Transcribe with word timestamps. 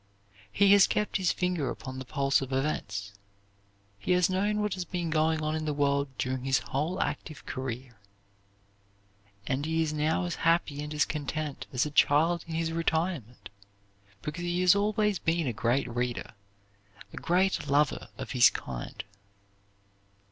He 0.51 0.71
has 0.73 0.87
kept 0.87 1.17
his 1.17 1.31
finger 1.31 1.69
upon 1.69 1.99
the 1.99 2.05
pulse 2.05 2.41
of 2.41 2.51
events. 2.51 3.13
He 3.99 4.13
has 4.13 4.31
known 4.31 4.59
what 4.59 4.73
has 4.73 4.83
been 4.83 5.11
going 5.11 5.43
on 5.43 5.55
in 5.55 5.65
the 5.65 5.75
world 5.75 6.07
during 6.17 6.43
his 6.43 6.57
whole 6.57 6.99
active 6.99 7.45
career. 7.45 7.99
And 9.45 9.63
he 9.63 9.83
is 9.83 9.93
now 9.93 10.25
as 10.25 10.37
happy 10.41 10.81
and 10.81 10.91
as 10.91 11.05
contented 11.05 11.67
as 11.71 11.85
a 11.85 11.91
child 11.91 12.43
in 12.47 12.55
his 12.55 12.71
retirement, 12.71 13.49
because 14.23 14.41
he 14.41 14.61
has 14.61 14.73
always 14.73 15.19
been 15.19 15.45
a 15.45 15.53
great 15.53 15.87
reader, 15.87 16.33
a 17.13 17.17
great 17.17 17.67
lover 17.67 18.07
of 18.17 18.31
his 18.31 18.49
kind. 18.49 19.03